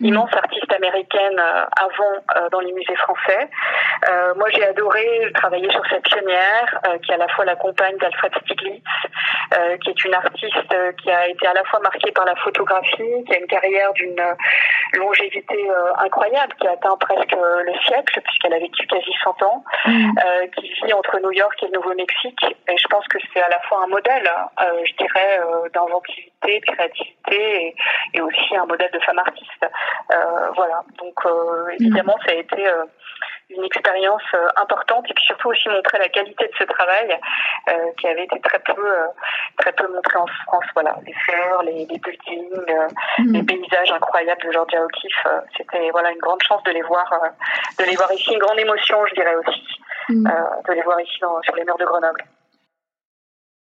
Mm. 0.00 0.07
immense 0.07 0.30
artiste 0.35 0.73
américaine 0.73 1.38
euh, 1.38 1.64
avant 1.76 2.16
euh, 2.37 2.49
dans 2.50 2.61
les 2.61 2.73
musées 2.73 2.97
français. 2.97 3.49
Euh, 4.10 4.34
moi, 4.36 4.48
j'ai 4.50 4.64
adoré 4.64 5.30
travailler 5.34 5.70
sur 5.70 5.82
cette 5.88 6.02
pionnière 6.02 6.80
qui 7.02 7.10
est 7.10 7.14
à 7.14 7.18
la 7.18 7.28
fois 7.28 7.44
la 7.44 7.56
compagne 7.56 7.96
d'Alfred 7.98 8.32
Stieglitz, 8.42 8.82
qui 9.82 9.90
est 9.90 10.04
une 10.04 10.14
artiste 10.14 10.76
qui 11.02 11.10
a 11.10 11.28
été 11.28 11.46
à 11.46 11.54
la 11.54 11.64
fois 11.64 11.80
marquée 11.80 12.10
par 12.12 12.24
la 12.24 12.34
photographie, 12.36 13.24
qui 13.26 13.34
a 13.34 13.38
une 13.38 13.46
carrière 13.46 13.92
d'une 13.94 14.20
longévité 14.94 15.68
incroyable, 15.98 16.54
qui 16.60 16.66
a 16.66 16.72
atteint 16.72 16.96
presque 16.98 17.32
le 17.32 17.72
siècle 17.86 18.20
puisqu'elle 18.22 18.54
a 18.54 18.58
vécu 18.58 18.86
quasi 18.86 19.12
100 19.22 19.42
ans, 19.42 19.64
mm. 19.86 20.10
qui 20.56 20.72
vit 20.72 20.92
entre 20.92 21.18
New 21.20 21.32
York 21.32 21.62
et 21.62 21.66
le 21.66 21.72
Nouveau-Mexique. 21.72 22.44
Et 22.68 22.76
je 22.76 22.88
pense 22.88 23.06
que 23.08 23.18
c'est 23.32 23.42
à 23.42 23.48
la 23.48 23.60
fois 23.60 23.84
un 23.84 23.88
modèle, 23.88 24.30
je 24.58 24.92
dirais, 24.96 25.40
d'inventivité, 25.74 26.60
de 26.60 26.72
créativité 26.72 27.66
et, 27.66 27.74
et 28.14 28.20
aussi 28.20 28.56
un 28.56 28.66
modèle 28.66 28.90
de 28.92 29.00
femme 29.00 29.18
artiste. 29.18 29.66
Euh, 30.12 30.50
voilà, 30.56 30.82
donc 30.98 31.14
euh, 31.26 31.70
évidemment, 31.78 32.16
ça 32.26 32.32
a 32.32 32.34
été 32.34 32.66
euh, 32.66 32.84
une 33.50 33.64
expérience 33.64 34.23
importante 34.57 35.04
et 35.11 35.14
puis 35.14 35.25
surtout 35.25 35.49
aussi 35.49 35.69
montrer 35.69 35.99
la 35.99 36.09
qualité 36.09 36.47
de 36.47 36.52
ce 36.59 36.64
travail 36.64 37.19
qui 37.99 38.07
avait 38.07 38.25
été 38.25 38.40
très 38.40 38.59
peu 38.61 38.75
très 39.59 39.73
peu 39.73 39.87
montré 39.92 40.19
en 40.19 40.26
France. 40.26 40.64
Voilà, 40.75 40.97
les 41.07 41.12
fleurs, 41.12 41.62
les, 41.62 41.87
les 41.87 41.99
buildings, 41.99 42.66
mm. 43.19 43.33
les 43.33 43.42
paysages 43.42 43.92
incroyables 43.92 44.42
de 44.42 44.52
Georgia 44.52 44.83
O'Keeffe. 44.85 45.26
C'était 45.57 45.90
voilà 45.90 46.11
une 46.12 46.19
grande 46.19 46.42
chance 46.42 46.62
de 46.64 46.71
les 46.71 46.83
voir 46.83 47.11
de 47.78 47.85
les 47.85 47.97
voir 47.97 48.12
ici, 48.12 48.33
une 48.33 48.38
grande 48.38 48.59
émotion, 48.59 49.04
je 49.07 49.14
dirais 49.14 49.35
aussi, 49.35 49.80
mm. 50.09 50.25
de 50.69 50.73
les 50.73 50.83
voir 50.83 51.00
ici 51.00 51.19
sur 51.19 51.57
les 51.57 51.64
murs 51.64 51.78
de 51.78 51.85
Grenoble. 51.85 52.25